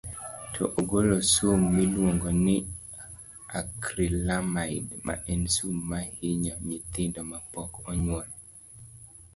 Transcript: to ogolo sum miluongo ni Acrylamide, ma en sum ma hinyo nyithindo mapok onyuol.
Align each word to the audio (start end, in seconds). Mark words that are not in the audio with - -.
to 0.53 0.63
ogolo 0.79 1.15
sum 1.33 1.59
miluongo 1.77 2.27
ni 2.45 2.57
Acrylamide, 3.59 4.93
ma 5.05 5.15
en 5.33 5.41
sum 5.55 5.75
ma 5.89 5.99
hinyo 6.17 6.55
nyithindo 6.67 7.19
mapok 7.31 7.71
onyuol. 7.89 8.27